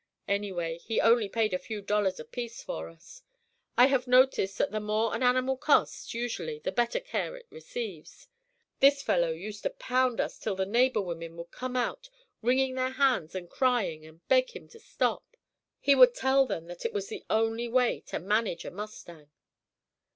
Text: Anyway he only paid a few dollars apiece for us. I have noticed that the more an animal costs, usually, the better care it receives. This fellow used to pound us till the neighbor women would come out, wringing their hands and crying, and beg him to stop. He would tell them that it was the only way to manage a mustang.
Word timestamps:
Anyway 0.27 0.79
he 0.79 0.99
only 0.99 1.29
paid 1.29 1.53
a 1.53 1.59
few 1.59 1.79
dollars 1.79 2.19
apiece 2.19 2.63
for 2.63 2.89
us. 2.89 3.21
I 3.77 3.85
have 3.85 4.07
noticed 4.07 4.57
that 4.57 4.71
the 4.71 4.79
more 4.79 5.13
an 5.13 5.21
animal 5.21 5.55
costs, 5.57 6.11
usually, 6.15 6.57
the 6.57 6.71
better 6.71 6.99
care 6.99 7.35
it 7.35 7.45
receives. 7.51 8.27
This 8.79 9.03
fellow 9.03 9.29
used 9.31 9.61
to 9.61 9.69
pound 9.69 10.19
us 10.19 10.39
till 10.39 10.55
the 10.55 10.65
neighbor 10.65 11.01
women 11.01 11.37
would 11.37 11.51
come 11.51 11.75
out, 11.75 12.09
wringing 12.41 12.73
their 12.73 12.89
hands 12.93 13.35
and 13.35 13.47
crying, 13.47 14.03
and 14.07 14.27
beg 14.27 14.49
him 14.55 14.67
to 14.69 14.79
stop. 14.79 15.37
He 15.79 15.93
would 15.93 16.15
tell 16.15 16.47
them 16.47 16.65
that 16.65 16.83
it 16.83 16.93
was 16.93 17.09
the 17.09 17.23
only 17.29 17.67
way 17.67 17.99
to 18.07 18.17
manage 18.17 18.65
a 18.65 18.71
mustang. 18.71 19.29